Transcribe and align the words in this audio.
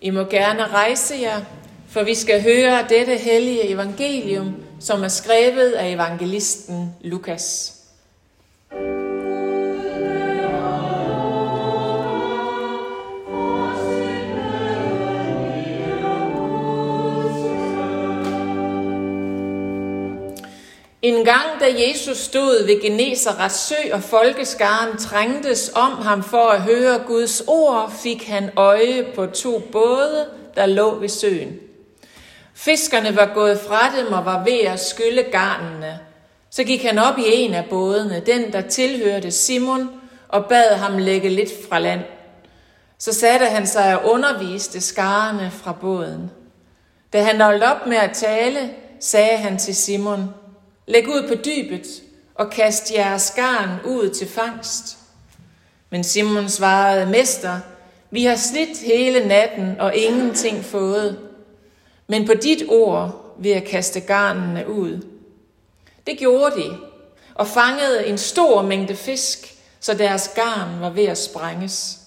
I 0.00 0.10
må 0.10 0.24
gerne 0.24 0.66
rejse 0.66 1.14
jer, 1.22 1.40
for 1.88 2.02
vi 2.02 2.14
skal 2.14 2.42
høre 2.42 2.86
dette 2.88 3.16
hellige 3.16 3.68
evangelium, 3.68 4.54
som 4.80 5.02
er 5.02 5.08
skrevet 5.08 5.72
af 5.72 5.92
evangelisten 5.92 6.94
Lukas. 7.00 7.77
En 21.08 21.24
gang, 21.24 21.60
da 21.60 21.66
Jesus 21.88 22.18
stod 22.18 22.66
ved 22.66 22.82
Genesarets 22.82 23.68
sø, 23.68 23.74
og 23.92 24.02
folkeskaren 24.02 24.98
trængtes 24.98 25.72
om 25.74 25.92
ham 25.92 26.22
for 26.22 26.48
at 26.48 26.60
høre 26.62 26.98
Guds 27.06 27.42
ord, 27.46 27.92
fik 28.02 28.28
han 28.28 28.50
øje 28.56 29.06
på 29.14 29.26
to 29.26 29.58
både, 29.72 30.26
der 30.54 30.66
lå 30.66 30.94
ved 30.94 31.08
søen. 31.08 31.56
Fiskerne 32.54 33.16
var 33.16 33.30
gået 33.34 33.60
fra 33.60 33.96
dem 33.96 34.12
og 34.12 34.24
var 34.24 34.44
ved 34.44 34.60
at 34.60 34.80
skylle 34.80 35.22
garnene. 35.22 35.98
Så 36.50 36.64
gik 36.64 36.82
han 36.82 36.98
op 36.98 37.18
i 37.18 37.24
en 37.26 37.54
af 37.54 37.64
bådene, 37.70 38.22
den 38.26 38.52
der 38.52 38.60
tilhørte 38.60 39.30
Simon, 39.30 39.90
og 40.28 40.46
bad 40.46 40.74
ham 40.74 40.98
lægge 40.98 41.28
lidt 41.28 41.50
fra 41.68 41.78
land. 41.78 42.00
Så 42.98 43.12
satte 43.12 43.46
han 43.46 43.66
sig 43.66 43.98
og 43.98 44.10
underviste 44.12 44.80
skarne 44.80 45.52
fra 45.62 45.72
båden. 45.72 46.30
Da 47.12 47.22
han 47.22 47.40
holdt 47.40 47.62
op 47.62 47.86
med 47.86 47.96
at 47.96 48.10
tale, 48.14 48.70
sagde 49.00 49.36
han 49.36 49.58
til 49.58 49.76
Simon, 49.76 50.34
Læg 50.88 51.08
ud 51.08 51.28
på 51.28 51.34
dybet 51.34 52.02
og 52.34 52.50
kast 52.50 52.92
jeres 52.94 53.32
garn 53.36 53.70
ud 53.84 54.10
til 54.10 54.28
fangst. 54.28 54.98
Men 55.90 56.04
Simon 56.04 56.48
svarede, 56.48 57.06
Mester, 57.06 57.60
vi 58.10 58.24
har 58.24 58.36
slidt 58.36 58.78
hele 58.78 59.28
natten 59.28 59.80
og 59.80 59.96
ingenting 59.96 60.64
fået. 60.64 61.18
Men 62.06 62.26
på 62.26 62.34
dit 62.34 62.62
ord 62.68 63.34
vil 63.38 63.50
jeg 63.50 63.64
kaste 63.64 64.00
garnene 64.00 64.68
ud. 64.68 65.06
Det 66.06 66.18
gjorde 66.18 66.56
de, 66.56 66.76
og 67.34 67.46
fangede 67.46 68.06
en 68.06 68.18
stor 68.18 68.62
mængde 68.62 68.96
fisk, 68.96 69.54
så 69.80 69.94
deres 69.94 70.30
garn 70.34 70.80
var 70.80 70.90
ved 70.90 71.04
at 71.04 71.18
sprænges. 71.18 71.98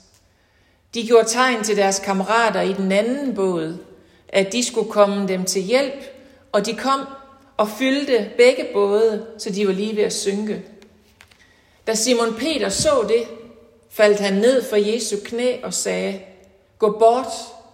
De 0.93 1.07
gjorde 1.07 1.27
tegn 1.27 1.63
til 1.63 1.77
deres 1.77 1.99
kammerater 1.99 2.61
i 2.61 2.73
den 2.73 2.91
anden 2.91 3.35
båd, 3.35 3.77
at 4.29 4.53
de 4.53 4.63
skulle 4.63 4.91
komme 4.91 5.27
dem 5.27 5.45
til 5.45 5.61
hjælp, 5.61 6.03
og 6.51 6.65
de 6.65 6.75
kom 6.75 6.99
og 7.61 7.69
fyldte 7.69 8.29
begge 8.37 8.67
både, 8.73 9.25
så 9.37 9.49
de 9.49 9.67
var 9.67 9.73
lige 9.73 9.95
ved 9.95 10.03
at 10.03 10.13
synke. 10.13 10.63
Da 11.87 11.95
Simon 11.95 12.33
Peter 12.33 12.69
så 12.69 13.05
det, 13.07 13.23
faldt 13.89 14.19
han 14.19 14.33
ned 14.33 14.63
for 14.63 14.75
Jesu 14.75 15.15
knæ 15.25 15.57
og 15.63 15.73
sagde, 15.73 16.19
Gå 16.79 16.97
bort 16.99 17.27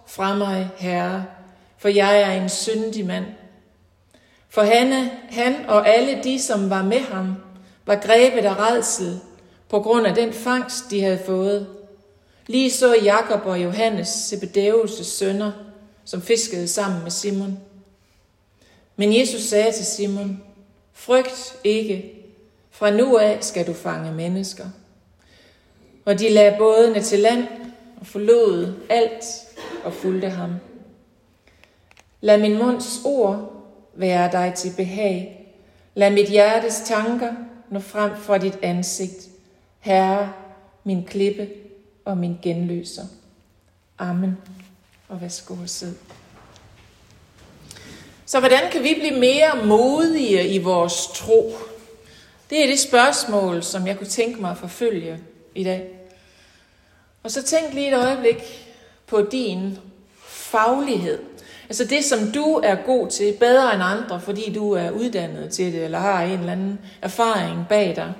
fra 0.06 0.34
mig, 0.34 0.68
Herre, 0.76 1.24
for 1.78 1.88
jeg 1.88 2.20
er 2.20 2.42
en 2.42 2.48
syndig 2.48 3.06
mand. 3.06 3.24
For 4.48 4.62
han, 4.62 5.10
han 5.30 5.56
og 5.68 5.88
alle 5.88 6.20
de, 6.24 6.42
som 6.42 6.70
var 6.70 6.82
med 6.82 7.00
ham, 7.00 7.34
var 7.86 7.96
grebet 7.96 8.44
af 8.44 8.58
redsel 8.58 9.20
på 9.68 9.80
grund 9.80 10.06
af 10.06 10.14
den 10.14 10.32
fangst, 10.32 10.90
de 10.90 11.02
havde 11.02 11.20
fået. 11.26 11.66
Lige 12.46 12.70
så 12.70 12.94
Jakob 12.94 13.46
og 13.46 13.62
Johannes, 13.62 14.08
Zebedeus' 14.08 15.04
sønner, 15.04 15.52
som 16.04 16.22
fiskede 16.22 16.68
sammen 16.68 17.02
med 17.02 17.10
Simon. 17.10 17.67
Men 19.00 19.18
Jesus 19.18 19.42
sagde 19.42 19.72
til 19.72 19.86
Simon, 19.86 20.42
frygt 20.92 21.56
ikke, 21.64 22.12
fra 22.70 22.90
nu 22.90 23.16
af 23.16 23.38
skal 23.44 23.66
du 23.66 23.72
fange 23.72 24.12
mennesker. 24.12 24.64
Og 26.04 26.18
de 26.18 26.28
lagde 26.28 26.54
bådene 26.58 27.02
til 27.02 27.18
land 27.18 27.46
og 28.00 28.06
forlod 28.06 28.74
alt 28.90 29.24
og 29.84 29.92
fulgte 29.92 30.30
ham. 30.30 30.50
Lad 32.20 32.40
min 32.40 32.58
munds 32.58 33.00
ord 33.04 33.64
være 33.94 34.32
dig 34.32 34.54
til 34.56 34.72
behag. 34.76 35.46
Lad 35.94 36.10
mit 36.10 36.28
hjertes 36.28 36.82
tanker 36.86 37.32
nå 37.70 37.80
frem 37.80 38.16
fra 38.16 38.38
dit 38.38 38.58
ansigt. 38.62 39.28
Herre, 39.80 40.32
min 40.84 41.04
klippe 41.04 41.48
og 42.04 42.18
min 42.18 42.36
genløser. 42.42 43.04
Amen. 43.98 44.36
Og 45.08 45.20
værsgo 45.20 45.54
og 45.54 45.68
sidde. 45.68 45.94
Så 48.28 48.40
hvordan 48.40 48.70
kan 48.72 48.82
vi 48.82 48.94
blive 49.00 49.20
mere 49.20 49.66
modige 49.66 50.48
i 50.48 50.58
vores 50.58 51.06
tro? 51.06 51.58
Det 52.50 52.62
er 52.62 52.66
det 52.66 52.78
spørgsmål, 52.78 53.62
som 53.62 53.86
jeg 53.86 53.98
kunne 53.98 54.06
tænke 54.06 54.40
mig 54.40 54.50
at 54.50 54.56
forfølge 54.56 55.18
i 55.54 55.64
dag. 55.64 55.88
Og 57.22 57.30
så 57.30 57.42
tænk 57.42 57.74
lige 57.74 57.88
et 57.88 57.94
øjeblik 57.94 58.68
på 59.06 59.22
din 59.22 59.78
faglighed. 60.26 61.18
Altså 61.68 61.84
det, 61.84 62.04
som 62.04 62.32
du 62.32 62.60
er 62.64 62.74
god 62.74 63.08
til, 63.08 63.36
bedre 63.40 63.74
end 63.74 63.82
andre, 63.82 64.20
fordi 64.20 64.52
du 64.52 64.72
er 64.72 64.90
uddannet 64.90 65.50
til 65.50 65.72
det, 65.72 65.84
eller 65.84 65.98
har 65.98 66.22
en 66.22 66.38
eller 66.38 66.52
anden 66.52 66.80
erfaring 67.02 67.66
bag 67.68 67.96
dig. 67.96 68.12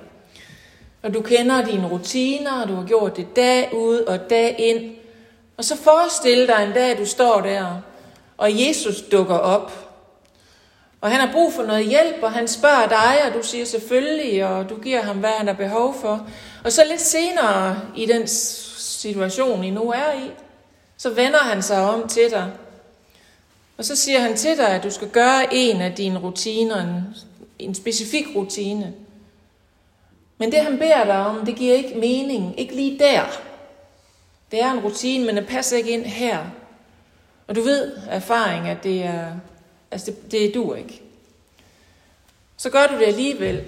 Og 1.03 1.13
du 1.13 1.21
kender 1.21 1.65
dine 1.65 1.87
rutiner, 1.87 2.61
og 2.61 2.67
du 2.67 2.75
har 2.75 2.85
gjort 2.85 3.17
det 3.17 3.35
dag 3.35 3.73
ud 3.73 3.97
og 3.97 4.29
dag 4.29 4.55
ind. 4.59 4.95
Og 5.57 5.63
så 5.63 5.77
forestil 5.77 6.47
dig 6.47 6.63
en 6.67 6.73
dag, 6.73 6.97
du 6.97 7.05
står 7.05 7.41
der, 7.41 7.81
og 8.37 8.67
Jesus 8.67 9.01
dukker 9.01 9.37
op 9.37 9.88
og 11.01 11.11
han 11.11 11.19
har 11.19 11.31
brug 11.31 11.53
for 11.53 11.63
noget 11.63 11.85
hjælp, 11.85 12.23
og 12.23 12.31
han 12.31 12.47
spørger 12.47 12.87
dig, 12.87 13.17
og 13.27 13.33
du 13.33 13.47
siger 13.47 13.65
selvfølgelig, 13.65 14.45
og 14.45 14.69
du 14.69 14.81
giver 14.81 15.01
ham, 15.01 15.17
hvad 15.17 15.29
han 15.29 15.47
har 15.47 15.53
behov 15.53 15.95
for. 16.01 16.27
Og 16.63 16.71
så 16.71 16.83
lidt 16.89 17.01
senere 17.01 17.81
i 17.95 18.05
den 18.05 18.27
situation, 18.27 19.63
I 19.63 19.69
nu 19.69 19.91
er 19.91 20.13
i, 20.13 20.31
så 20.97 21.09
vender 21.09 21.39
han 21.39 21.61
sig 21.61 21.89
om 21.89 22.07
til 22.07 22.31
dig. 22.31 22.51
Og 23.77 23.85
så 23.85 23.95
siger 23.95 24.19
han 24.19 24.35
til 24.35 24.57
dig, 24.57 24.67
at 24.69 24.83
du 24.83 24.91
skal 24.91 25.09
gøre 25.09 25.53
en 25.53 25.81
af 25.81 25.93
dine 25.93 26.19
rutiner, 26.19 26.81
en, 26.81 27.15
en 27.59 27.75
specifik 27.75 28.25
rutine. 28.35 28.93
Men 30.37 30.51
det 30.51 30.59
han 30.59 30.77
beder 30.77 31.03
dig 31.03 31.25
om, 31.25 31.45
det 31.45 31.55
giver 31.55 31.75
ikke 31.75 31.99
mening, 31.99 32.59
ikke 32.59 32.75
lige 32.75 32.99
der. 32.99 33.23
Det 34.51 34.61
er 34.61 34.71
en 34.71 34.79
rutine, 34.79 35.25
men 35.25 35.37
det 35.37 35.47
passer 35.47 35.77
ikke 35.77 35.89
ind 35.89 36.05
her. 36.05 36.39
Og 37.47 37.55
du 37.55 37.61
ved 37.61 37.91
af 38.09 38.15
erfaring, 38.15 38.67
at 38.67 38.83
det 38.83 39.03
er 39.03 39.25
Altså, 39.91 40.11
det, 40.11 40.31
det 40.31 40.53
du 40.53 40.73
ikke. 40.73 41.01
Så 42.57 42.69
gør 42.69 42.87
du 42.87 42.99
det 42.99 43.05
alligevel, 43.05 43.63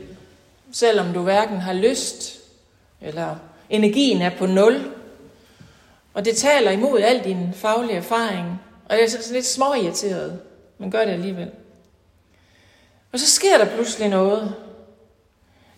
selvom 0.71 1.13
du 1.13 1.21
hverken 1.21 1.57
har 1.57 1.73
lyst, 1.73 2.39
eller 3.01 3.35
energien 3.69 4.21
er 4.21 4.37
på 4.37 4.45
nul. 4.45 4.91
Og 6.13 6.25
det 6.25 6.37
taler 6.37 6.71
imod 6.71 6.99
al 6.99 7.23
din 7.23 7.53
faglige 7.53 7.97
erfaring. 7.97 8.61
Og 8.85 8.95
jeg 8.95 9.03
er 9.03 9.09
sådan 9.09 9.33
lidt 9.33 9.45
småirriteret, 9.45 10.39
men 10.77 10.91
gør 10.91 11.05
det 11.05 11.11
alligevel. 11.11 11.51
Og 13.11 13.19
så 13.19 13.27
sker 13.27 13.57
der 13.57 13.65
pludselig 13.65 14.09
noget. 14.09 14.55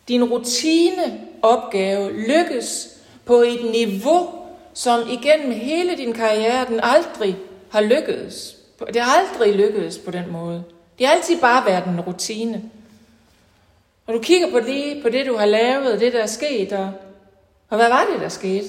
Din 0.07 0.23
rutineopgave 0.23 2.27
lykkes 2.27 2.89
på 3.25 3.35
et 3.35 3.71
niveau, 3.71 4.29
som 4.73 5.09
igennem 5.09 5.51
hele 5.51 5.97
din 5.97 6.13
karriere, 6.13 6.67
den 6.67 6.79
aldrig 6.83 7.37
har 7.69 7.81
lykkedes. 7.81 8.57
Det 8.85 9.01
har 9.01 9.19
aldrig 9.19 9.55
lykkedes 9.55 9.97
på 9.97 10.11
den 10.11 10.31
måde. 10.31 10.63
Det 10.99 11.07
har 11.07 11.13
altid 11.13 11.41
bare 11.41 11.66
været 11.66 11.85
en 11.85 12.01
rutine. 12.01 12.63
Og 14.07 14.13
du 14.13 14.19
kigger 14.19 14.51
på 14.51 14.59
det, 14.59 14.99
på 15.03 15.09
det 15.09 15.25
du 15.25 15.35
har 15.35 15.45
lavet, 15.45 15.99
det 15.99 16.13
der 16.13 16.21
er 16.21 16.27
sket, 16.27 16.73
og, 16.73 16.91
og 17.69 17.77
hvad 17.77 17.89
var 17.89 18.07
det, 18.11 18.22
der 18.22 18.29
skete? 18.29 18.67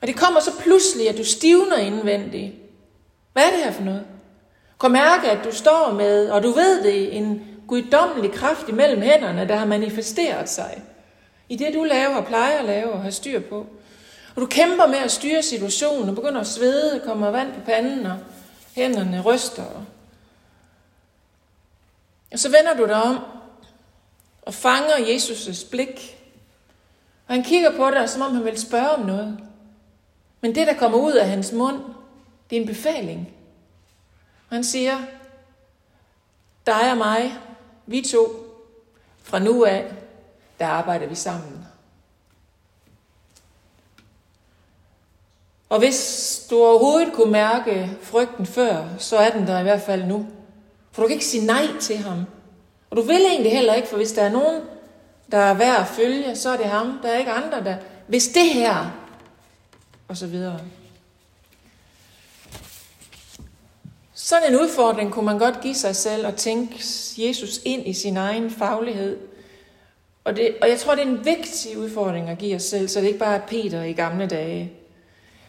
Og 0.00 0.06
det 0.06 0.16
kommer 0.16 0.40
så 0.40 0.50
pludselig, 0.58 1.08
at 1.08 1.18
du 1.18 1.24
stivner 1.24 1.76
indvendigt. 1.76 2.54
Hvad 3.32 3.42
er 3.42 3.50
det 3.50 3.64
her 3.64 3.72
for 3.72 3.82
noget? 3.82 4.04
Kom 4.78 4.90
mærke, 4.90 5.30
at 5.30 5.44
du 5.44 5.52
står 5.52 5.92
med, 5.92 6.30
og 6.30 6.42
du 6.42 6.50
ved 6.50 6.82
det, 6.82 7.16
en 7.16 7.44
guddommelig 7.66 8.32
kraft 8.32 8.68
imellem 8.68 9.02
hænderne, 9.02 9.48
der 9.48 9.56
har 9.56 9.66
manifesteret 9.66 10.48
sig. 10.48 10.82
I 11.48 11.56
det, 11.56 11.74
du 11.74 11.84
laver 11.84 12.16
og 12.16 12.26
plejer 12.26 12.58
at 12.58 12.64
lave 12.64 12.92
og 12.92 13.02
har 13.02 13.10
styr 13.10 13.40
på. 13.40 13.66
Og 14.38 14.42
du 14.42 14.46
kæmper 14.46 14.86
med 14.86 14.98
at 14.98 15.10
styre 15.10 15.42
situationen, 15.42 16.08
og 16.08 16.14
begynder 16.14 16.40
at 16.40 16.46
svede, 16.46 17.02
kommer 17.04 17.30
vand 17.30 17.54
på 17.54 17.60
panden, 17.60 18.06
og 18.06 18.18
hænderne 18.72 19.22
ryster. 19.22 19.64
Og 22.32 22.38
så 22.38 22.48
vender 22.48 22.76
du 22.76 22.86
dig 22.86 23.02
om, 23.02 23.18
og 24.42 24.54
fanger 24.54 24.94
Jesus' 24.94 25.70
blik. 25.70 26.20
Og 27.26 27.34
han 27.34 27.44
kigger 27.44 27.76
på 27.76 27.90
dig, 27.90 28.08
som 28.08 28.22
om 28.22 28.34
han 28.34 28.44
vil 28.44 28.60
spørge 28.60 28.90
om 28.90 29.00
noget. 29.00 29.38
Men 30.40 30.54
det, 30.54 30.66
der 30.66 30.74
kommer 30.74 30.98
ud 30.98 31.12
af 31.12 31.28
hans 31.28 31.52
mund, 31.52 31.80
det 32.50 32.56
er 32.56 32.60
en 32.60 32.66
befaling. 32.66 33.32
Og 34.50 34.56
han 34.56 34.64
siger, 34.64 34.98
dig 36.66 36.90
og 36.90 36.96
mig, 36.96 37.34
vi 37.86 38.02
to, 38.02 38.28
fra 39.22 39.38
nu 39.38 39.64
af, 39.64 39.92
der 40.58 40.66
arbejder 40.66 41.06
vi 41.06 41.14
sammen. 41.14 41.57
Og 45.68 45.78
hvis 45.78 46.46
du 46.50 46.56
overhovedet 46.56 47.12
kunne 47.12 47.32
mærke 47.32 47.90
frygten 48.02 48.46
før, 48.46 48.84
så 48.98 49.16
er 49.16 49.30
den 49.30 49.46
der 49.46 49.60
i 49.60 49.62
hvert 49.62 49.82
fald 49.82 50.04
nu. 50.04 50.26
For 50.92 51.02
du 51.02 51.08
kan 51.08 51.14
ikke 51.14 51.26
sige 51.26 51.46
nej 51.46 51.66
til 51.80 51.96
ham. 51.96 52.24
Og 52.90 52.96
du 52.96 53.02
vil 53.02 53.20
egentlig 53.28 53.52
heller 53.52 53.74
ikke, 53.74 53.88
for 53.88 53.96
hvis 53.96 54.12
der 54.12 54.22
er 54.22 54.32
nogen, 54.32 54.60
der 55.32 55.38
er 55.38 55.54
værd 55.54 55.80
at 55.80 55.86
følge, 55.86 56.36
så 56.36 56.50
er 56.50 56.56
det 56.56 56.66
ham. 56.66 56.98
Der 57.02 57.08
er 57.08 57.18
ikke 57.18 57.30
andre, 57.30 57.64
der... 57.64 57.76
Hvis 58.06 58.28
det 58.28 58.48
her, 58.48 58.90
og 60.08 60.16
så 60.16 60.26
videre. 60.26 60.60
Sådan 64.14 64.54
en 64.54 64.60
udfordring 64.60 65.12
kunne 65.12 65.24
man 65.24 65.38
godt 65.38 65.60
give 65.60 65.74
sig 65.74 65.96
selv 65.96 66.26
og 66.26 66.36
tænke 66.36 66.84
Jesus 67.18 67.60
ind 67.64 67.86
i 67.86 67.92
sin 67.92 68.16
egen 68.16 68.50
faglighed. 68.50 69.18
Og, 70.24 70.36
det, 70.36 70.56
og 70.62 70.68
jeg 70.68 70.78
tror, 70.78 70.94
det 70.94 71.02
er 71.02 71.08
en 71.08 71.24
vigtig 71.24 71.78
udfordring 71.78 72.28
at 72.28 72.38
give 72.38 72.56
os 72.56 72.62
selv, 72.62 72.88
så 72.88 73.00
det 73.00 73.06
ikke 73.06 73.18
bare 73.18 73.36
er 73.36 73.46
Peter 73.46 73.82
i 73.82 73.92
gamle 73.92 74.26
dage. 74.26 74.72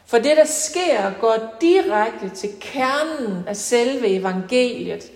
For 0.09 0.17
det, 0.17 0.37
der 0.37 0.45
sker, 0.45 1.19
går 1.21 1.57
direkte 1.61 2.29
til 2.35 2.49
kernen 2.59 3.47
af 3.47 3.55
selve 3.55 4.07
evangeliet. 4.07 5.11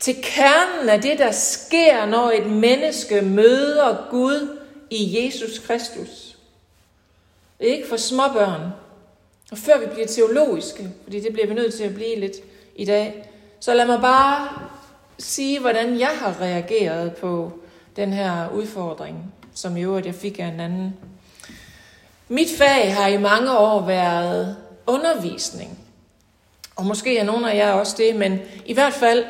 Til 0.00 0.14
kernen 0.22 0.88
af 0.88 1.02
det, 1.02 1.18
der 1.18 1.30
sker, 1.30 2.06
når 2.06 2.30
et 2.30 2.46
menneske 2.46 3.22
møder 3.22 4.06
Gud 4.10 4.58
i 4.90 5.24
Jesus 5.24 5.58
Kristus. 5.58 6.38
Ikke 7.60 7.88
for 7.88 7.96
småbørn. 7.96 8.60
Og 9.50 9.58
før 9.58 9.78
vi 9.78 9.86
bliver 9.86 10.06
teologiske, 10.06 10.88
fordi 11.02 11.20
det 11.20 11.32
bliver 11.32 11.48
vi 11.48 11.54
nødt 11.54 11.74
til 11.74 11.84
at 11.84 11.94
blive 11.94 12.20
lidt 12.20 12.36
i 12.76 12.84
dag, 12.84 13.28
så 13.60 13.74
lad 13.74 13.86
mig 13.86 14.00
bare 14.00 14.48
sige, 15.18 15.60
hvordan 15.60 15.98
jeg 15.98 16.12
har 16.14 16.40
reageret 16.40 17.16
på 17.16 17.52
den 17.96 18.12
her 18.12 18.50
udfordring, 18.50 19.34
som 19.54 19.76
i 19.76 19.82
øvrigt 19.82 20.06
jeg 20.06 20.14
fik 20.14 20.38
af 20.38 20.44
en 20.44 20.60
anden. 20.60 20.94
Mit 22.28 22.48
fag 22.58 22.94
har 22.94 23.08
i 23.08 23.16
mange 23.16 23.58
år 23.58 23.80
været 23.80 24.56
undervisning. 24.86 25.78
Og 26.76 26.86
måske 26.86 27.18
er 27.18 27.24
nogle 27.24 27.52
af 27.52 27.56
jer 27.56 27.72
også 27.72 27.94
det, 27.98 28.16
men 28.16 28.40
i 28.66 28.74
hvert 28.74 28.92
fald, 28.92 29.24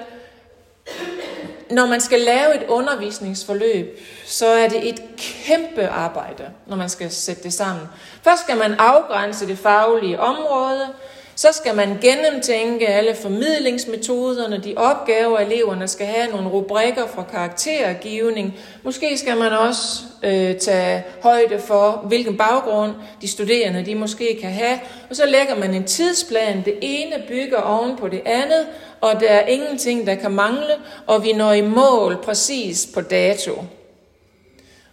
når 1.70 1.86
man 1.86 2.00
skal 2.00 2.20
lave 2.20 2.54
et 2.54 2.68
undervisningsforløb, 2.68 4.00
så 4.26 4.46
er 4.46 4.68
det 4.68 4.88
et 4.88 5.02
kæmpe 5.16 5.88
arbejde, 5.88 6.50
når 6.66 6.76
man 6.76 6.88
skal 6.88 7.10
sætte 7.10 7.42
det 7.42 7.52
sammen. 7.52 7.86
Først 8.22 8.42
skal 8.42 8.56
man 8.56 8.74
afgrænse 8.74 9.46
det 9.46 9.58
faglige 9.58 10.20
område, 10.20 10.88
så 11.36 11.48
skal 11.52 11.74
man 11.74 11.98
gennemtænke 12.00 12.86
alle 12.86 13.14
formidlingsmetoderne, 13.14 14.58
de 14.64 14.74
opgaver, 14.76 15.38
eleverne 15.38 15.88
skal 15.88 16.06
have, 16.06 16.30
nogle 16.30 16.48
rubrikker 16.48 17.06
for 17.06 17.22
karaktergivning. 17.22 18.54
Måske 18.82 19.18
skal 19.18 19.36
man 19.36 19.52
også 19.52 20.02
øh, 20.22 20.56
tage 20.56 21.04
højde 21.22 21.58
for, 21.58 22.04
hvilken 22.08 22.36
baggrund 22.36 22.92
de 23.20 23.28
studerende 23.28 23.86
de 23.86 23.94
måske 23.94 24.38
kan 24.40 24.50
have. 24.50 24.80
Og 25.10 25.16
så 25.16 25.26
lægger 25.26 25.56
man 25.56 25.74
en 25.74 25.84
tidsplan. 25.84 26.62
Det 26.64 26.78
ene 26.80 27.22
bygger 27.28 27.60
oven 27.60 27.96
på 27.96 28.08
det 28.08 28.22
andet, 28.26 28.66
og 29.00 29.20
der 29.20 29.28
er 29.28 29.46
ingenting, 29.46 30.06
der 30.06 30.14
kan 30.14 30.30
mangle, 30.30 30.74
og 31.06 31.24
vi 31.24 31.32
når 31.32 31.52
i 31.52 31.60
mål 31.60 32.16
præcis 32.22 32.88
på 32.94 33.00
dato. 33.00 33.52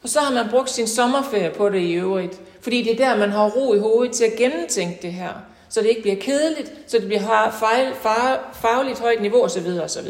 Og 0.04 0.10
så 0.10 0.20
har 0.20 0.34
man 0.34 0.50
brugt 0.50 0.70
sin 0.70 0.88
sommerferie 0.88 1.50
på 1.50 1.70
det 1.70 1.80
i 1.80 1.94
øvrigt, 1.94 2.40
fordi 2.62 2.84
det 2.84 2.92
er 2.92 3.10
der, 3.10 3.18
man 3.18 3.32
har 3.32 3.50
ro 3.50 3.74
i 3.74 3.80
hovedet 3.80 4.16
til 4.16 4.24
at 4.24 4.36
gennemtænke 4.38 5.00
det 5.02 5.14
her 5.14 5.51
så 5.72 5.82
det 5.82 5.90
ikke 5.90 6.02
bliver 6.02 6.22
kedeligt, 6.22 6.72
så 6.88 6.98
det 6.98 7.08
bliver 7.08 7.52
fejl, 7.60 7.94
fag, 7.96 8.38
fagligt 8.54 9.00
højt 9.00 9.22
niveau 9.22 9.44
osv. 9.44 9.68
osv. 9.84 10.08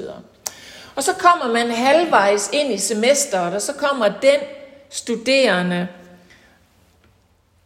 Og 0.95 1.03
så 1.03 1.13
kommer 1.13 1.53
man 1.53 1.71
halvvejs 1.71 2.49
ind 2.53 2.73
i 2.73 2.77
semesteret, 2.77 3.53
og 3.53 3.61
så 3.61 3.73
kommer 3.73 4.07
den 4.21 4.39
studerende 4.89 5.87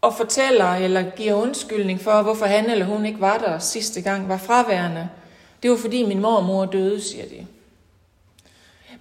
og 0.01 0.17
fortæller 0.17 0.75
eller 0.75 1.11
giver 1.15 1.33
undskyldning 1.33 2.01
for, 2.01 2.21
hvorfor 2.21 2.45
han 2.45 2.69
eller 2.69 2.85
hun 2.85 3.05
ikke 3.05 3.21
var 3.21 3.37
der 3.37 3.59
sidste 3.59 4.01
gang, 4.01 4.29
var 4.29 4.37
fraværende. 4.37 5.09
Det 5.63 5.71
var 5.71 5.77
fordi 5.77 6.05
min 6.05 6.19
mormor 6.19 6.65
døde, 6.65 7.01
siger 7.01 7.25
de. 7.25 7.47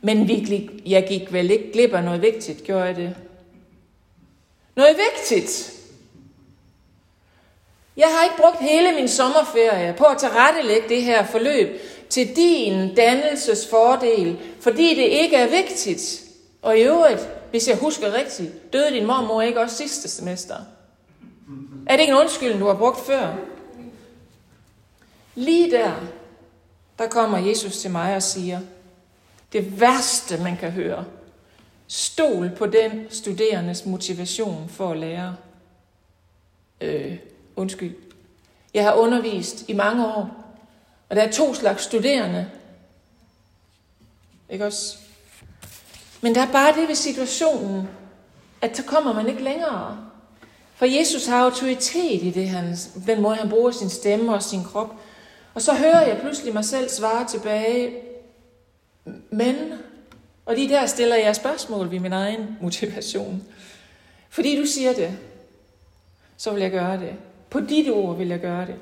Men 0.01 0.29
virkelig, 0.29 0.71
jeg 0.87 1.07
gik 1.09 1.33
vel 1.33 1.51
ikke 1.51 1.73
glip 1.73 1.95
af 1.95 2.05
noget 2.05 2.23
vigtigt, 2.23 2.65
gjorde 2.65 2.85
jeg 2.85 2.97
det? 2.97 3.17
Noget 4.77 4.97
vigtigt? 4.97 5.73
Jeg 7.97 8.09
har 8.09 8.25
ikke 8.25 8.37
brugt 8.37 8.59
hele 8.61 8.93
min 8.93 9.09
sommerferie 9.09 9.95
på 9.99 10.05
at 10.05 10.19
tilrettelægge 10.19 10.89
det 10.89 11.03
her 11.03 11.27
forløb 11.27 11.81
til 12.11 12.37
din 12.37 12.95
dannelses 12.95 13.67
fordel, 13.71 14.39
fordi 14.61 14.95
det 14.95 15.03
ikke 15.03 15.37
er 15.37 15.49
vigtigt. 15.49 16.25
Og 16.63 16.79
i 16.79 16.83
øvrigt, 16.83 17.29
hvis 17.51 17.69
jeg 17.69 17.77
husker 17.77 18.15
rigtigt, 18.15 18.73
døde 18.73 18.91
din 18.91 19.07
mormor 19.07 19.43
ikke 19.43 19.61
også 19.61 19.77
sidste 19.77 20.09
semester? 20.09 20.57
Er 21.87 21.93
det 21.93 22.01
ikke 22.01 22.13
en 22.13 22.19
undskyldning, 22.19 22.61
du 22.61 22.67
har 22.67 22.75
brugt 22.75 23.07
før? 23.07 23.35
Lige 25.35 25.71
der, 25.71 25.93
der 26.99 27.09
kommer 27.09 27.39
Jesus 27.39 27.79
til 27.79 27.91
mig 27.91 28.17
og 28.17 28.23
siger, 28.23 28.61
det 29.53 29.81
værste, 29.81 30.43
man 30.43 30.57
kan 30.57 30.71
høre, 30.71 31.05
stol 31.87 32.51
på 32.59 32.67
den 32.67 33.07
studerendes 33.11 33.87
motivation 33.87 34.69
for 34.69 34.91
at 34.91 34.99
lære. 34.99 35.37
Øh, 36.81 37.17
Undskyld. 37.57 37.95
Jeg 38.75 38.85
har 38.85 38.93
undervist 38.93 39.69
i 39.69 39.73
mange 39.73 40.07
år, 40.07 40.55
og 41.09 41.17
der 41.17 41.23
er 41.23 41.31
to 41.31 41.55
slags 41.55 41.83
studerende. 41.83 42.51
Ikke 44.51 44.67
også? 44.67 44.99
Men 46.21 46.35
der 46.35 46.41
er 46.41 46.53
bare 46.53 46.81
det 46.81 46.89
ved 46.89 46.95
situationen, 46.95 47.89
at 48.61 48.77
så 48.77 48.83
kommer 48.83 49.13
man 49.13 49.29
ikke 49.29 49.43
længere. 49.43 50.11
For 50.75 50.87
Jesus 50.87 51.27
har 51.27 51.45
autoritet 51.45 52.23
i 52.23 52.31
det, 52.31 52.49
han, 52.49 52.77
den 53.07 53.23
måde, 53.23 53.37
han 53.37 53.49
bruger 53.49 53.71
sin 53.71 53.91
stemme 53.91 54.35
og 54.35 54.43
sin 54.43 54.65
krop. 54.65 54.95
Og 55.55 55.63
så 55.63 55.75
hører 55.75 56.07
jeg 56.07 56.21
pludselig 56.21 56.55
mig 56.55 56.65
selv 56.65 56.89
svare 56.89 57.29
tilbage, 57.29 57.95
men, 59.31 59.57
og 60.47 60.55
lige 60.55 60.69
der 60.69 60.87
stiller 60.87 61.17
jeg 61.17 61.37
spørgsmål 61.37 61.91
ved 61.91 62.01
min 62.01 62.13
egen 62.13 62.59
motivation. 62.61 63.43
Fordi 64.31 64.61
du 64.61 64.67
siger 64.67 64.93
det, 64.93 65.19
så 66.37 66.53
vil 66.53 66.63
jeg 66.63 66.71
gøre 66.71 67.01
det. 67.01 67.15
På 67.55 67.61
dit 67.61 67.91
ord 67.91 68.17
vil 68.17 68.29
jeg 68.29 68.41
gøre 68.41 68.67
det. 68.67 68.75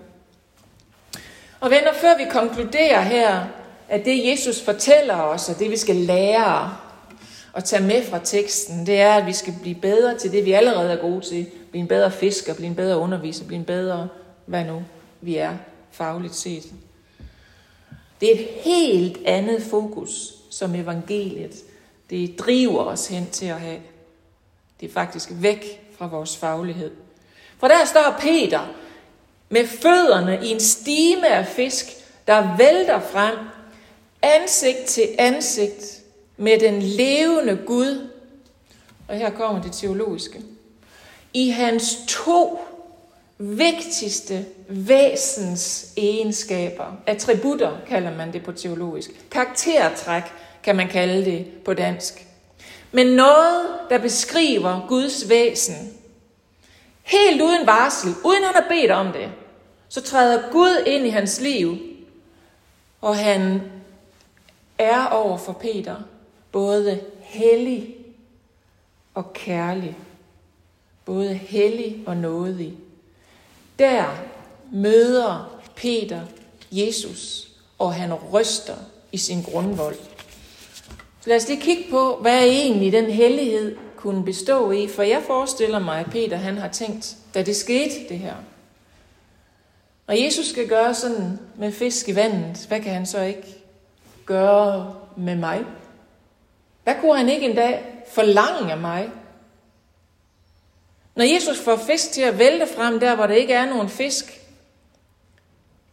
Og 1.61 1.71
venner, 1.71 1.93
før 1.93 2.17
vi 2.17 2.25
konkluderer 2.31 3.01
her, 3.01 3.45
at 3.89 4.05
det 4.05 4.31
Jesus 4.31 4.63
fortæller 4.63 5.15
os, 5.15 5.49
og 5.49 5.59
det 5.59 5.71
vi 5.71 5.77
skal 5.77 5.97
lære 5.97 6.77
og 7.53 7.65
tage 7.65 7.83
med 7.83 8.05
fra 8.05 8.19
teksten, 8.19 8.87
det 8.87 9.01
er, 9.01 9.15
at 9.15 9.27
vi 9.27 9.33
skal 9.33 9.55
blive 9.63 9.75
bedre 9.75 10.19
til 10.19 10.33
det, 10.33 10.45
vi 10.45 10.53
allerede 10.53 10.93
er 10.93 10.97
gode 10.97 11.21
til. 11.21 11.47
Blive 11.71 11.81
en 11.81 11.89
bedre 11.89 12.11
fisker, 12.11 12.55
blive 12.55 12.67
en 12.67 12.75
bedre 12.75 12.99
underviser, 12.99 13.47
blive 13.47 13.59
en 13.59 13.65
bedre, 13.65 14.09
hvad 14.47 14.65
nu 14.65 14.83
vi 15.21 15.37
er 15.37 15.57
fagligt 15.91 16.35
set. 16.35 16.73
Det 18.21 18.31
er 18.31 18.35
et 18.35 18.49
helt 18.65 19.19
andet 19.27 19.63
fokus, 19.63 20.35
som 20.51 20.75
evangeliet 20.75 21.55
det 22.11 22.39
driver 22.39 22.85
os 22.85 23.09
hen 23.09 23.27
til 23.31 23.47
at 23.47 23.61
have. 23.61 23.81
Det 24.81 24.89
er 24.89 24.93
faktisk 24.93 25.29
væk 25.33 25.91
fra 25.99 26.07
vores 26.07 26.37
faglighed. 26.37 26.91
For 27.63 27.69
der 27.69 27.85
står 27.85 28.17
Peter 28.19 28.61
med 29.49 29.67
fødderne 29.67 30.41
i 30.43 30.49
en 30.49 30.61
stime 30.61 31.29
af 31.29 31.47
fisk, 31.47 31.87
der 32.27 32.57
vælter 32.57 33.01
frem, 33.01 33.37
ansigt 34.23 34.85
til 34.87 35.09
ansigt 35.19 36.01
med 36.37 36.61
den 36.61 36.83
levende 36.83 37.59
Gud. 37.67 38.09
Og 39.09 39.17
her 39.17 39.31
kommer 39.31 39.63
det 39.63 39.73
teologiske. 39.73 40.43
I 41.33 41.51
hans 41.51 41.97
to 42.09 42.61
vigtigste 43.39 44.47
væsens 44.69 45.93
egenskaber, 45.97 46.97
attributter 47.07 47.77
kalder 47.89 48.17
man 48.17 48.33
det 48.33 48.45
på 48.45 48.53
teologisk, 48.53 49.11
karaktertræk 49.31 50.23
kan 50.63 50.77
man 50.77 50.89
kalde 50.89 51.25
det 51.25 51.47
på 51.65 51.75
dansk. 51.75 52.27
Men 52.93 53.07
noget, 53.07 53.67
der 53.91 53.99
beskriver 53.99 54.87
Guds 54.89 55.29
væsen, 55.29 56.02
Helt 57.03 57.43
uden 57.43 57.67
varsel, 57.67 58.15
uden 58.25 58.45
han 58.45 58.55
har 58.55 58.65
bedt 58.69 58.91
om 58.91 59.13
det, 59.13 59.33
så 59.89 60.03
træder 60.03 60.53
Gud 60.53 60.85
ind 60.87 61.07
i 61.07 61.11
hans 61.11 61.41
liv, 61.41 61.79
og 63.01 63.17
han 63.17 63.63
er 64.79 65.07
over 65.07 65.39
for 65.39 65.53
Peter 65.53 65.97
både 66.53 67.01
hellig 67.21 67.95
og 69.15 69.33
kærlig. 69.33 69.97
Både 71.05 71.35
hellig 71.35 72.03
og 72.07 72.17
nådig. 72.17 72.75
Der 73.79 74.05
møder 74.73 75.61
Peter 75.77 76.21
Jesus, 76.73 77.49
og 77.79 77.95
han 77.95 78.15
ryster 78.15 78.77
i 79.13 79.17
sin 79.17 79.43
grundvold. 79.43 79.97
Så 81.21 81.29
lad 81.29 81.37
os 81.37 81.49
lige 81.49 81.61
kigge 81.61 81.85
på, 81.91 82.17
hvad 82.17 82.39
er 82.39 82.45
egentlig 82.45 82.93
den 82.93 83.11
hellighed, 83.11 83.77
kunne 84.03 84.25
bestå 84.25 84.71
i, 84.71 84.89
for 84.89 85.03
jeg 85.03 85.23
forestiller 85.27 85.79
mig, 85.79 86.01
at 86.01 86.11
Peter 86.11 86.37
han 86.37 86.59
har 86.59 86.69
tænkt, 86.69 87.17
da 87.35 87.43
det 87.43 87.57
skete 87.57 88.09
det 88.09 88.19
her. 88.19 88.35
Og 90.07 90.23
Jesus 90.23 90.47
skal 90.47 90.69
gøre 90.69 90.95
sådan 90.95 91.39
med 91.59 91.73
fisk 91.73 92.09
i 92.09 92.15
vandet, 92.15 92.67
hvad 92.69 92.81
kan 92.81 92.93
han 92.93 93.07
så 93.07 93.21
ikke 93.21 93.57
gøre 94.27 94.95
med 95.17 95.37
mig? 95.37 95.65
Hvad 96.85 96.95
kunne 97.01 97.17
han 97.17 97.29
ikke 97.29 97.51
en 97.51 97.57
dag 97.57 97.85
forlange 98.09 98.73
af 98.73 98.79
mig? 98.79 99.11
Når 101.15 101.25
Jesus 101.25 101.61
får 101.61 101.77
fisk 101.77 102.13
til 102.13 102.23
at 102.23 102.39
vælte 102.39 102.67
frem 102.77 103.01
der, 103.01 103.15
hvor 103.15 103.27
der 103.27 103.35
ikke 103.35 103.55
er 103.55 103.67
nogen 103.67 103.89
fisk, 103.89 104.41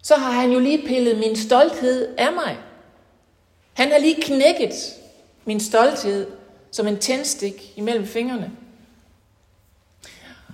så 0.04 0.16
har 0.16 0.32
han 0.32 0.52
jo 0.52 0.60
lige 0.60 0.88
pillet 0.88 1.18
min 1.18 1.36
stolthed 1.36 2.16
af 2.18 2.34
mig. 2.34 2.58
Han 3.74 3.92
har 3.92 4.00
lige 4.00 4.22
knækket 4.22 4.74
min 5.46 5.60
stolthed 5.60 6.39
som 6.72 6.88
en 6.88 6.98
tændstik 6.98 7.74
imellem 7.76 8.08
fingrene. 8.08 8.52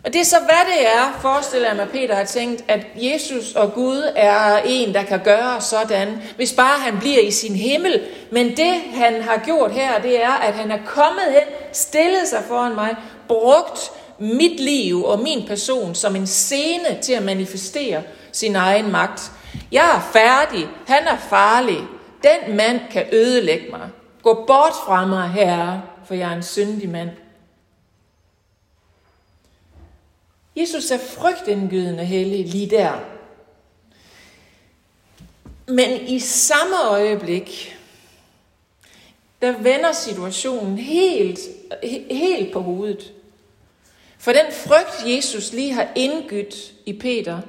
Og 0.06 0.14
det 0.14 0.22
er 0.22 0.26
så, 0.26 0.40
hvad 0.40 0.76
det 0.76 0.88
er, 0.88 1.20
forestiller 1.22 1.68
jeg 1.68 1.76
mig, 1.76 1.88
Peter 1.90 2.16
har 2.16 2.24
tænkt, 2.24 2.64
at 2.68 2.86
Jesus 2.96 3.54
og 3.56 3.74
Gud 3.74 4.12
er 4.16 4.58
en, 4.66 4.94
der 4.94 5.04
kan 5.04 5.20
gøre 5.24 5.62
sådan, 5.62 6.22
hvis 6.36 6.54
bare 6.54 6.80
han 6.80 7.00
bliver 7.00 7.20
i 7.20 7.32
sin 7.32 7.56
himmel. 7.56 8.02
Men 8.32 8.58
det, 8.58 8.82
han 8.94 9.22
har 9.22 9.42
gjort 9.46 9.72
her, 9.72 10.02
det 10.02 10.24
er, 10.24 10.32
at 10.32 10.54
han 10.54 10.72
er 10.72 10.78
kommet 10.86 11.24
hen, 11.30 11.42
stillet 11.74 12.28
sig 12.28 12.44
foran 12.48 12.76
mig, 12.76 12.96
brugt 13.28 13.92
mit 14.20 14.60
liv 14.60 15.06
og 15.06 15.20
min 15.20 15.48
person 15.48 15.96
som 15.96 16.16
en 16.16 16.28
scene 16.28 16.98
til 17.02 17.14
at 17.14 17.24
manifestere 17.24 18.04
sin 18.32 18.56
egen 18.56 18.92
magt. 18.92 19.32
Jeg 19.72 19.96
er 19.96 20.10
færdig, 20.14 20.68
han 20.88 21.08
er 21.08 21.18
farlig, 21.30 21.80
den 22.24 22.58
mand 22.58 22.80
kan 22.92 23.06
ødelægge 23.12 23.66
mig. 23.72 23.90
Gå 24.24 24.44
bort 24.48 24.74
fra 24.86 25.06
mig, 25.06 25.30
herre, 25.30 25.82
for 26.08 26.14
jeg 26.14 26.32
er 26.32 26.36
en 26.36 26.44
syndig 26.44 26.90
mand. 26.90 27.10
Jesus 30.56 30.92
er 30.92 30.98
frygtindgydende 30.98 32.06
hellig 32.06 32.48
lige 32.48 32.70
der. 32.70 33.00
Men 35.68 36.08
i 36.08 36.20
samme 36.20 36.90
øjeblik, 36.90 37.78
der 39.42 39.52
vender 39.58 39.92
situationen 39.92 40.78
helt, 40.78 41.40
helt 42.12 42.54
på 42.54 42.60
hovedet. 42.60 43.14
For 44.18 44.32
den 44.32 44.52
frygt, 44.52 45.04
Jesus 45.06 45.54
lige 45.54 45.74
har 45.74 45.92
indgydt 45.96 46.74
i 46.86 46.94
Peter, 46.94 47.42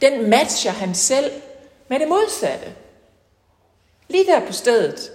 den 0.00 0.30
matcher 0.30 0.70
han 0.70 0.94
selv 0.94 1.30
med 1.88 2.00
det 2.00 2.08
modsatte. 2.08 2.74
Lige 4.08 4.26
der 4.26 4.46
på 4.46 4.52
stedet. 4.52 5.12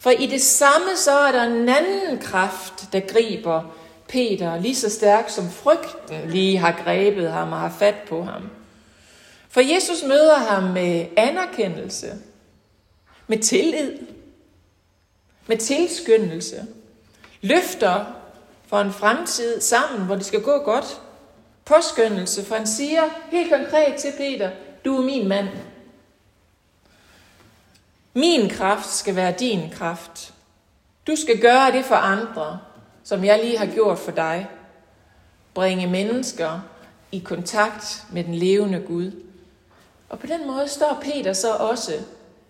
For 0.00 0.10
i 0.10 0.26
det 0.26 0.42
samme 0.42 0.96
så 0.96 1.18
er 1.18 1.32
der 1.32 1.42
en 1.42 1.68
anden 1.68 2.18
kraft, 2.18 2.92
der 2.92 3.00
griber 3.00 3.62
Peter 4.08 4.60
lige 4.60 4.74
så 4.74 4.90
stærk 4.90 5.30
som 5.30 5.50
frygten 5.50 6.30
lige 6.30 6.58
har 6.58 6.82
grebet 6.84 7.32
ham 7.32 7.52
og 7.52 7.60
har 7.60 7.74
fat 7.78 7.94
på 8.08 8.22
ham. 8.22 8.50
For 9.48 9.60
Jesus 9.74 10.02
møder 10.02 10.38
ham 10.38 10.62
med 10.62 11.06
anerkendelse, 11.16 12.12
med 13.26 13.38
tillid, 13.38 13.92
med 15.46 15.56
tilskyndelse, 15.56 16.66
løfter 17.40 18.04
for 18.66 18.80
en 18.80 18.92
fremtid 18.92 19.60
sammen, 19.60 20.06
hvor 20.06 20.14
det 20.14 20.26
skal 20.26 20.42
gå 20.42 20.58
godt, 20.58 21.00
påskyndelse, 21.64 22.44
for 22.44 22.54
han 22.54 22.66
siger 22.66 23.02
helt 23.30 23.52
konkret 23.52 23.94
til 23.94 24.12
Peter, 24.16 24.50
du 24.84 24.96
er 24.96 25.02
min 25.02 25.28
mand. 25.28 25.48
Min 28.14 28.48
kraft 28.48 28.94
skal 28.94 29.16
være 29.16 29.34
din 29.38 29.70
kraft. 29.72 30.34
Du 31.06 31.16
skal 31.16 31.38
gøre 31.38 31.72
det 31.72 31.84
for 31.84 31.94
andre, 31.94 32.58
som 33.04 33.24
jeg 33.24 33.40
lige 33.44 33.58
har 33.58 33.66
gjort 33.66 33.98
for 33.98 34.10
dig. 34.10 34.48
Bringe 35.54 35.86
mennesker 35.86 36.60
i 37.12 37.18
kontakt 37.18 38.04
med 38.12 38.24
den 38.24 38.34
levende 38.34 38.80
Gud. 38.86 39.12
Og 40.08 40.18
på 40.18 40.26
den 40.26 40.46
måde 40.46 40.68
står 40.68 40.98
Peter 41.02 41.32
så 41.32 41.52
også 41.52 41.92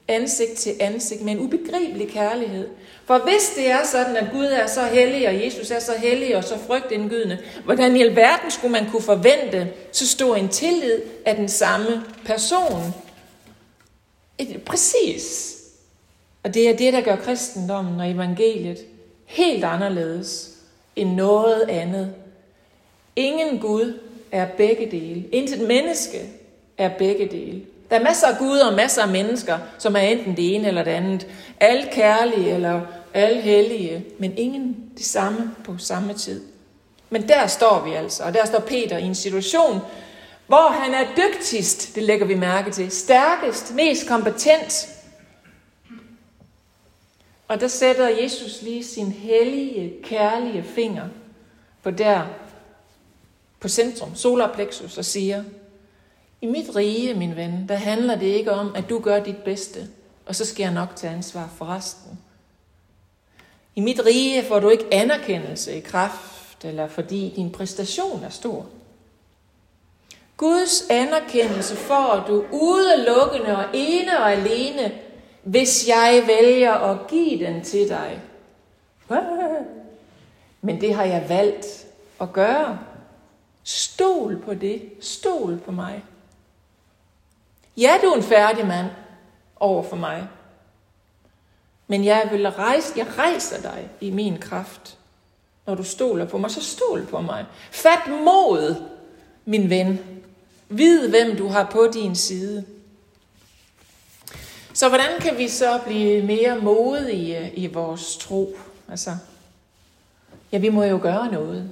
ansigt 0.08 0.54
til 0.56 0.72
ansigt 0.80 1.22
med 1.22 1.32
en 1.32 1.40
ubegribelig 1.40 2.08
kærlighed. 2.08 2.68
For 3.04 3.18
hvis 3.18 3.52
det 3.56 3.70
er 3.70 3.84
sådan, 3.84 4.16
at 4.16 4.28
Gud 4.32 4.44
er 4.44 4.66
så 4.66 4.84
hellig, 4.84 5.28
og 5.28 5.44
Jesus 5.44 5.70
er 5.70 5.78
så 5.78 5.92
hellig 5.98 6.36
og 6.36 6.44
så 6.44 6.58
frygtindgydende, 6.66 7.38
hvordan 7.64 7.96
i 7.96 8.02
alverden 8.02 8.50
skulle 8.50 8.72
man 8.72 8.90
kunne 8.90 9.02
forvente 9.02 9.68
så 9.92 10.06
stor 10.06 10.36
en 10.36 10.48
tillid 10.48 11.00
af 11.26 11.36
den 11.36 11.48
samme 11.48 12.04
person? 12.24 12.94
Præcis. 14.66 15.56
Og 16.42 16.54
det 16.54 16.68
er 16.68 16.76
det, 16.76 16.92
der 16.92 17.00
gør 17.00 17.16
kristendommen 17.16 18.00
og 18.00 18.10
evangeliet 18.10 18.78
helt 19.26 19.64
anderledes 19.64 20.50
end 20.96 21.14
noget 21.14 21.62
andet. 21.68 22.14
Ingen 23.16 23.58
Gud 23.58 23.98
er 24.32 24.46
begge 24.46 24.90
dele. 24.90 25.24
Intet 25.32 25.60
menneske 25.68 26.18
er 26.78 26.88
begge 26.98 27.28
dele. 27.28 27.62
Der 27.90 27.98
er 27.98 28.02
masser 28.02 28.26
af 28.26 28.38
Gud 28.38 28.58
og 28.58 28.74
masser 28.74 29.02
af 29.02 29.08
mennesker, 29.08 29.58
som 29.78 29.96
er 29.96 30.00
enten 30.00 30.36
det 30.36 30.54
ene 30.54 30.68
eller 30.68 30.84
det 30.84 30.90
andet. 30.90 31.26
Alle 31.60 31.88
kærlige 31.92 32.54
eller 32.54 32.80
alle 33.14 33.40
hellige, 33.40 34.04
men 34.18 34.38
ingen 34.38 34.76
det 34.96 35.04
samme 35.04 35.50
på 35.64 35.78
samme 35.78 36.14
tid. 36.14 36.42
Men 37.10 37.28
der 37.28 37.46
står 37.46 37.84
vi 37.84 37.92
altså, 37.92 38.22
og 38.22 38.34
der 38.34 38.46
står 38.46 38.58
Peter 38.58 38.98
i 38.98 39.04
en 39.04 39.14
situation, 39.14 39.80
hvor 40.50 40.68
han 40.68 40.94
er 40.94 41.06
dygtigst, 41.16 41.94
det 41.94 42.02
lægger 42.02 42.26
vi 42.26 42.34
mærke 42.34 42.70
til, 42.70 42.90
stærkest, 42.90 43.74
mest 43.74 44.08
kompetent, 44.08 44.88
og 47.48 47.60
der 47.60 47.68
sætter 47.68 48.08
Jesus 48.08 48.62
lige 48.62 48.84
sin 48.84 49.12
hellige, 49.12 49.94
kærlige 50.02 50.62
finger 50.62 51.08
på 51.82 51.90
der, 51.90 52.26
på 53.60 53.68
centrum, 53.68 54.14
solarplexus, 54.14 54.98
og 54.98 55.04
siger, 55.04 55.44
i 56.40 56.46
mit 56.46 56.76
rige, 56.76 57.14
min 57.14 57.36
ven, 57.36 57.68
der 57.68 57.76
handler 57.76 58.14
det 58.14 58.26
ikke 58.26 58.52
om, 58.52 58.74
at 58.74 58.88
du 58.88 58.98
gør 58.98 59.22
dit 59.22 59.38
bedste, 59.44 59.88
og 60.26 60.34
så 60.34 60.46
skal 60.46 60.62
jeg 60.62 60.72
nok 60.72 60.96
tage 60.96 61.12
ansvar 61.12 61.50
for 61.56 61.64
resten. 61.64 62.18
I 63.74 63.80
mit 63.80 64.06
rige 64.06 64.44
får 64.44 64.60
du 64.60 64.68
ikke 64.68 64.86
anerkendelse 64.92 65.76
i 65.76 65.80
kraft, 65.80 66.64
eller 66.64 66.88
fordi 66.88 67.32
din 67.36 67.52
præstation 67.52 68.24
er 68.24 68.30
stor. 68.30 68.66
Guds 70.40 70.90
anerkendelse 70.90 71.76
får 71.76 72.24
du 72.28 72.44
udelukkende 72.52 73.56
og 73.56 73.64
ene 73.72 74.18
og 74.18 74.32
alene 74.32 74.92
hvis 75.42 75.88
jeg 75.88 76.24
vælger 76.26 76.72
at 76.72 77.06
give 77.08 77.46
den 77.46 77.64
til 77.64 77.88
dig. 77.88 78.22
Men 80.62 80.80
det 80.80 80.94
har 80.94 81.04
jeg 81.04 81.24
valgt 81.28 81.86
at 82.20 82.32
gøre. 82.32 82.78
Stol 83.62 84.42
på 84.44 84.54
det. 84.54 84.82
Stol 85.00 85.58
på 85.58 85.72
mig. 85.72 86.04
Ja, 87.76 87.94
du 88.02 88.06
er 88.06 88.16
en 88.16 88.22
færdig 88.22 88.66
mand 88.66 88.86
over 89.56 89.82
for 89.82 89.96
mig. 89.96 90.28
Men 91.86 92.04
jeg 92.04 92.28
vil 92.30 92.50
rejse, 92.50 92.92
jeg 92.96 93.06
rejser 93.18 93.62
dig 93.62 93.90
i 94.00 94.10
min 94.10 94.38
kraft. 94.38 94.98
Når 95.66 95.74
du 95.74 95.84
stoler 95.84 96.24
på 96.24 96.38
mig, 96.38 96.50
så 96.50 96.62
stol 96.62 97.06
på 97.06 97.20
mig. 97.20 97.46
Fat 97.70 98.08
mod, 98.24 98.74
min 99.44 99.70
ven. 99.70 100.19
Vid, 100.72 101.08
hvem 101.08 101.36
du 101.36 101.46
har 101.48 101.70
på 101.72 101.90
din 101.94 102.16
side. 102.16 102.64
Så 104.72 104.88
hvordan 104.88 105.20
kan 105.20 105.38
vi 105.38 105.48
så 105.48 105.80
blive 105.86 106.22
mere 106.22 106.58
modige 106.58 107.38
øh, 107.38 107.50
i 107.54 107.66
vores 107.66 108.16
tro? 108.16 108.58
Altså, 108.88 109.16
ja, 110.52 110.58
vi 110.58 110.68
må 110.68 110.84
jo 110.84 110.98
gøre 111.02 111.32
noget. 111.32 111.70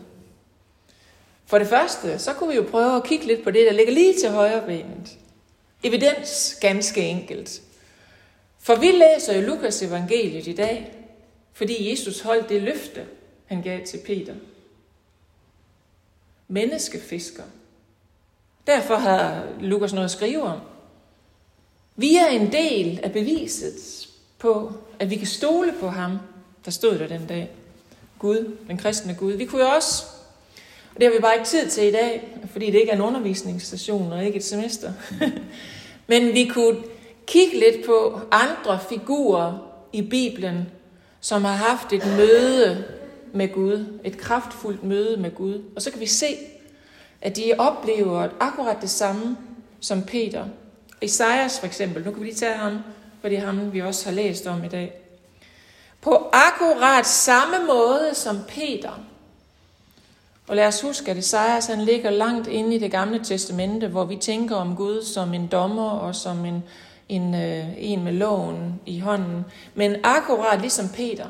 For 1.46 1.58
det 1.58 1.68
første, 1.68 2.18
så 2.18 2.32
kunne 2.32 2.50
vi 2.50 2.56
jo 2.56 2.66
prøve 2.70 2.96
at 2.96 3.04
kigge 3.04 3.26
lidt 3.26 3.44
på 3.44 3.50
det, 3.50 3.66
der 3.66 3.72
ligger 3.72 3.92
lige 3.92 4.20
til 4.20 4.30
højre 4.30 4.66
benet. 4.66 5.18
Evidens 5.82 6.58
ganske 6.60 7.00
enkelt. 7.02 7.62
For 8.58 8.74
vi 8.76 8.90
læser 8.90 9.36
jo 9.36 9.46
Lukas 9.46 9.82
evangeliet 9.82 10.46
i 10.46 10.52
dag, 10.52 10.92
fordi 11.52 11.90
Jesus 11.90 12.20
holdt 12.20 12.48
det 12.48 12.62
løfte, 12.62 13.06
han 13.46 13.62
gav 13.62 13.86
til 13.86 13.98
Peter. 14.06 14.34
Menneskefisker. 16.48 17.42
Derfor 18.68 18.94
har 18.94 19.44
Lukas 19.60 19.92
noget 19.92 20.04
at 20.04 20.10
skrive 20.10 20.42
om. 20.42 20.58
Vi 21.96 22.16
er 22.16 22.26
en 22.26 22.52
del 22.52 23.00
af 23.02 23.12
beviset 23.12 24.08
på, 24.38 24.72
at 24.98 25.10
vi 25.10 25.16
kan 25.16 25.26
stole 25.26 25.74
på 25.80 25.88
ham, 25.88 26.18
der 26.64 26.70
stod 26.70 26.98
der 26.98 27.06
den 27.06 27.26
dag. 27.26 27.50
Gud, 28.18 28.56
den 28.66 28.78
kristne 28.78 29.14
Gud. 29.14 29.32
Vi 29.32 29.44
kunne 29.44 29.62
jo 29.62 29.68
også, 29.68 30.04
og 30.94 31.00
det 31.00 31.04
har 31.04 31.12
vi 31.12 31.20
bare 31.20 31.34
ikke 31.34 31.46
tid 31.46 31.70
til 31.70 31.84
i 31.84 31.90
dag, 31.90 32.38
fordi 32.52 32.66
det 32.66 32.78
ikke 32.78 32.90
er 32.90 32.96
en 32.96 33.02
undervisningsstation 33.02 34.12
og 34.12 34.24
ikke 34.24 34.36
et 34.36 34.44
semester. 34.44 34.92
Men 36.06 36.34
vi 36.34 36.50
kunne 36.54 36.78
kigge 37.26 37.58
lidt 37.58 37.86
på 37.86 38.20
andre 38.30 38.80
figurer 38.88 39.58
i 39.92 40.02
Bibelen, 40.02 40.66
som 41.20 41.44
har 41.44 41.52
haft 41.52 41.92
et 41.92 42.06
møde 42.16 42.84
med 43.32 43.52
Gud, 43.52 44.00
et 44.04 44.18
kraftfuldt 44.18 44.84
møde 44.84 45.16
med 45.16 45.34
Gud. 45.34 45.62
Og 45.76 45.82
så 45.82 45.90
kan 45.90 46.00
vi 46.00 46.06
se, 46.06 46.26
at 47.22 47.36
de 47.36 47.52
oplever 47.58 48.28
akkurat 48.40 48.76
det 48.80 48.90
samme 48.90 49.36
som 49.80 50.02
Peter 50.02 50.44
Isaias 51.00 51.58
for 51.58 51.66
eksempel, 51.66 52.04
nu 52.04 52.10
kan 52.10 52.20
vi 52.20 52.26
lige 52.26 52.36
tage 52.36 52.54
ham, 52.54 52.78
for 53.20 53.28
det 53.28 53.38
er 53.38 53.46
ham, 53.46 53.72
vi 53.72 53.80
også 53.80 54.04
har 54.04 54.12
læst 54.12 54.46
om 54.46 54.64
i 54.64 54.68
dag. 54.68 54.92
På 56.00 56.30
akkurat 56.32 57.06
samme 57.06 57.56
måde 57.66 58.10
som 58.14 58.38
Peter. 58.48 59.00
Og 60.48 60.56
lad 60.56 60.66
os 60.66 60.80
huske, 60.80 61.10
at 61.10 61.16
Isaias 61.16 61.66
han 61.66 61.80
ligger 61.80 62.10
langt 62.10 62.46
inde 62.46 62.74
i 62.74 62.78
det 62.78 62.90
gamle 62.90 63.24
testamente, 63.24 63.88
hvor 63.88 64.04
vi 64.04 64.16
tænker 64.16 64.56
om 64.56 64.76
Gud 64.76 65.02
som 65.02 65.34
en 65.34 65.46
dommer 65.46 65.90
og 65.90 66.14
som 66.14 66.44
en, 66.44 66.62
en, 67.08 67.34
øh, 67.34 67.64
en 67.76 68.04
med 68.04 68.12
loven 68.12 68.80
i 68.86 68.98
hånden. 68.98 69.44
Men 69.74 69.96
akkurat 70.02 70.60
ligesom 70.60 70.88
Peter, 70.88 71.26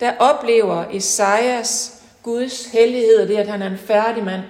der 0.00 0.12
oplever 0.18 0.84
Esajas 0.92 2.02
Guds 2.22 2.66
hellighed, 2.66 3.22
og 3.22 3.28
det 3.28 3.36
at 3.36 3.48
han 3.48 3.62
er 3.62 3.70
en 3.70 3.78
færdig 3.78 4.24
mand 4.24 4.42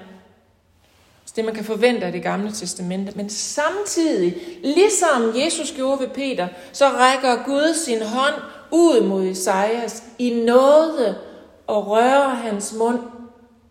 det 1.37 1.45
man 1.45 1.55
kan 1.55 1.65
forvente 1.65 2.07
af 2.07 2.13
det 2.13 2.23
gamle 2.23 2.53
testamente. 2.53 3.13
Men 3.17 3.31
samtidig, 3.31 4.37
ligesom 4.63 5.33
Jesus 5.45 5.73
gjorde 5.73 6.01
ved 6.01 6.09
Peter, 6.09 6.49
så 6.73 6.89
rækker 6.89 7.45
Gud 7.45 7.75
sin 7.75 8.03
hånd 8.03 8.35
ud 8.71 9.07
mod 9.07 9.25
Isaias 9.25 10.03
i 10.19 10.31
nåde 10.31 11.19
og 11.67 11.87
rører 11.87 12.29
hans 12.29 12.75
mund 12.79 12.99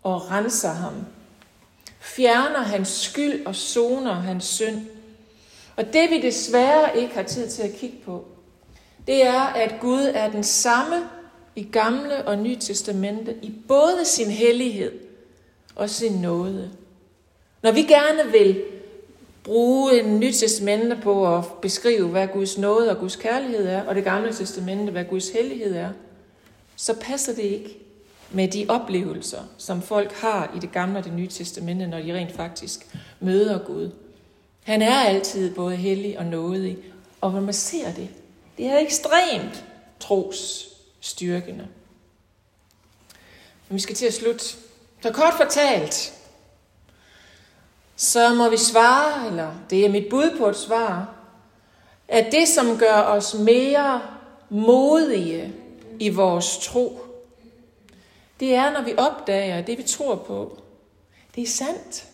og 0.02 0.30
renser 0.30 0.72
ham 0.72 0.94
fjerner 2.04 2.62
hans 2.62 2.88
skyld 2.88 3.46
og 3.46 3.54
soner 3.54 4.12
hans 4.12 4.44
synd. 4.44 4.86
Og 5.76 5.92
det 5.92 6.10
vi 6.10 6.20
desværre 6.20 6.98
ikke 6.98 7.14
har 7.14 7.22
tid 7.22 7.48
til 7.48 7.62
at 7.62 7.72
kigge 7.72 7.96
på, 8.04 8.24
det 9.06 9.26
er, 9.26 9.40
at 9.40 9.74
Gud 9.80 10.10
er 10.14 10.30
den 10.30 10.44
samme 10.44 11.08
i 11.56 11.62
gamle 11.62 12.24
og 12.24 12.38
nye 12.38 12.56
testamente, 12.56 13.34
i 13.42 13.52
både 13.68 14.04
sin 14.04 14.30
hellighed 14.30 14.92
og 15.74 15.90
sin 15.90 16.12
nåde. 16.12 16.70
Når 17.64 17.72
vi 17.72 17.82
gerne 17.82 18.32
vil 18.32 18.62
bruge 19.44 20.00
en 20.00 20.20
nyt 20.20 20.34
testamente 20.34 20.98
på 21.02 21.36
at 21.36 21.44
beskrive, 21.62 22.08
hvad 22.08 22.28
Guds 22.28 22.58
nåde 22.58 22.90
og 22.90 22.98
Guds 22.98 23.16
kærlighed 23.16 23.66
er, 23.66 23.82
og 23.82 23.94
det 23.94 24.04
gamle 24.04 24.32
testamente, 24.32 24.92
hvad 24.92 25.04
Guds 25.04 25.30
hellighed 25.30 25.76
er, 25.76 25.90
så 26.76 26.94
passer 27.00 27.34
det 27.34 27.42
ikke 27.42 27.78
med 28.30 28.48
de 28.48 28.66
oplevelser, 28.68 29.38
som 29.58 29.82
folk 29.82 30.12
har 30.12 30.52
i 30.56 30.58
det 30.58 30.72
gamle 30.72 30.98
og 30.98 31.04
det 31.04 31.12
nye 31.12 31.28
testamente, 31.28 31.86
når 31.86 31.98
de 31.98 32.14
rent 32.14 32.32
faktisk 32.32 32.86
møder 33.20 33.58
Gud. 33.58 33.90
Han 34.62 34.82
er 34.82 34.98
altid 34.98 35.54
både 35.54 35.76
hellig 35.76 36.18
og 36.18 36.24
nådig, 36.24 36.78
og 37.20 37.32
når 37.32 37.40
man 37.40 37.54
ser 37.54 37.92
det, 37.92 38.08
det 38.58 38.66
er 38.66 38.78
ekstremt 38.78 39.64
trosstyrkende. 40.00 41.68
Men 43.68 43.74
vi 43.74 43.80
skal 43.80 43.96
til 43.96 44.06
at 44.06 44.14
slutte. 44.14 44.44
Så 45.02 45.12
kort 45.12 45.34
fortalt, 45.36 46.14
så 47.96 48.34
må 48.34 48.48
vi 48.48 48.56
svare, 48.56 49.26
eller 49.26 49.52
det 49.70 49.84
er 49.84 49.90
mit 49.90 50.06
bud 50.10 50.38
på 50.38 50.46
et 50.46 50.56
svar, 50.56 51.14
at 52.08 52.32
det, 52.32 52.48
som 52.48 52.78
gør 52.78 52.96
os 52.96 53.34
mere 53.34 54.02
modige 54.48 55.54
i 56.00 56.08
vores 56.08 56.58
tro, 56.58 57.00
det 58.40 58.54
er, 58.54 58.72
når 58.72 58.82
vi 58.82 58.94
opdager, 58.96 59.58
at 59.58 59.66
det, 59.66 59.78
vi 59.78 59.82
tror 59.82 60.14
på, 60.14 60.58
det 61.34 61.42
er 61.42 61.46
sandt. 61.46 62.08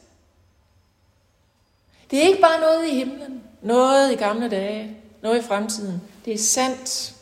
Det 2.11 2.19
er 2.19 2.29
ikke 2.29 2.41
bare 2.41 2.61
noget 2.61 2.89
i 2.89 2.95
himlen, 2.95 3.43
noget 3.63 4.13
i 4.13 4.15
gamle 4.15 4.49
dage, 4.49 4.97
noget 5.23 5.39
i 5.39 5.47
fremtiden. 5.47 6.03
Det 6.25 6.33
er 6.35 6.39
sandt 6.39 7.15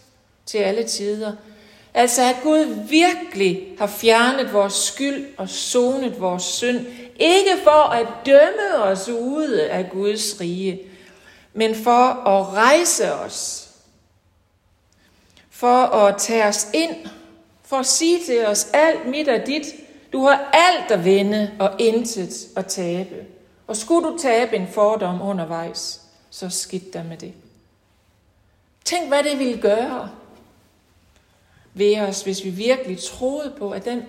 til 0.46 0.58
alle 0.58 0.84
tider. 0.84 1.32
Altså 1.94 2.22
at 2.22 2.36
Gud 2.42 2.86
virkelig 2.88 3.74
har 3.78 3.86
fjernet 3.86 4.52
vores 4.52 4.74
skyld 4.74 5.26
og 5.36 5.48
sonet 5.48 6.20
vores 6.20 6.42
synd. 6.42 6.86
Ikke 7.16 7.50
for 7.64 7.90
at 7.90 8.06
dømme 8.26 8.82
os 8.82 9.08
ude 9.08 9.70
af 9.70 9.90
Guds 9.90 10.40
rige, 10.40 10.80
men 11.52 11.74
for 11.74 12.26
at 12.28 12.52
rejse 12.52 13.14
os. 13.14 13.68
For 15.50 15.82
at 15.82 16.16
tage 16.18 16.44
os 16.44 16.68
ind. 16.74 16.96
For 17.64 17.76
at 17.76 17.86
sige 17.86 18.24
til 18.26 18.46
os, 18.46 18.68
alt 18.72 19.06
mit 19.06 19.28
og 19.28 19.46
dit. 19.46 19.66
Du 20.12 20.22
har 20.22 20.50
alt 20.52 20.90
at 20.90 21.04
vinde 21.04 21.50
og 21.58 21.70
intet 21.78 22.46
at 22.56 22.66
tabe. 22.66 23.26
Og 23.66 23.76
skulle 23.76 24.08
du 24.08 24.18
tabe 24.18 24.56
en 24.56 24.68
fordom 24.68 25.22
undervejs, 25.22 26.00
så 26.30 26.50
skidt 26.50 26.92
der 26.92 27.02
med 27.02 27.16
det. 27.16 27.32
Tænk, 28.84 29.08
hvad 29.08 29.22
det 29.22 29.38
ville 29.38 29.60
gøre 29.60 30.10
ved 31.78 32.00
os, 32.00 32.22
hvis 32.22 32.44
vi 32.44 32.50
virkelig 32.50 32.98
troede 32.98 33.54
på, 33.58 33.70
at 33.70 33.84
den, 33.84 34.02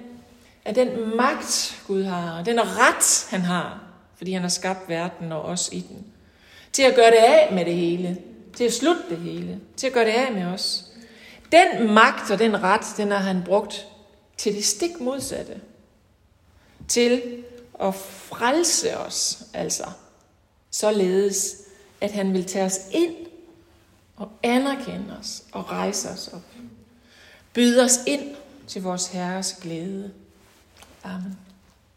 at 0.66 0.76
den 0.76 1.16
magt, 1.18 1.82
Gud 1.88 2.04
har, 2.04 2.40
og 2.40 2.46
den 2.46 2.60
ret, 2.60 3.28
han 3.30 3.42
har, 3.42 3.84
fordi 4.16 4.32
han 4.34 4.42
har 4.42 4.50
skabt 4.50 4.90
verden 4.90 5.32
og 5.32 5.42
os 5.42 5.70
i 5.72 5.86
den, 5.90 6.06
til 6.74 6.84
at 6.84 6.96
gøre 6.96 7.12
det 7.12 7.18
af 7.18 7.54
med 7.54 7.66
det 7.66 7.76
hele, 7.76 8.18
til 8.56 8.64
at 8.64 8.74
slutte 8.74 9.02
det 9.10 9.18
hele, 9.18 9.60
til 9.78 9.88
at 9.88 9.94
gøre 9.94 10.06
det 10.06 10.12
af 10.12 10.34
med 10.34 10.46
os. 10.46 10.86
Den 11.52 11.94
magt 11.94 12.32
og 12.32 12.40
den 12.40 12.64
ret, 12.64 12.86
den 12.98 13.12
har 13.12 13.18
han 13.18 13.44
brugt 13.46 13.88
til 14.38 14.56
det 14.56 14.66
stik 14.66 15.00
modsatte. 15.00 15.62
Til 16.88 17.44
at 17.82 17.96
frelse 17.96 18.98
os, 18.98 19.44
altså. 19.54 19.84
Således, 20.72 21.56
at 22.02 22.12
han 22.12 22.34
vil 22.34 22.46
tage 22.46 22.66
os 22.66 22.80
ind 22.92 23.16
og 24.18 24.30
anerkende 24.44 25.18
os 25.20 25.44
og 25.52 25.72
rejse 25.72 26.10
os 26.10 26.28
op. 26.28 26.42
Byde 27.54 27.84
os 27.84 28.00
ind 28.08 28.36
til 28.68 28.82
vores 28.82 29.08
Herres 29.08 29.58
glæde. 29.62 30.12
Amen. 31.04 31.49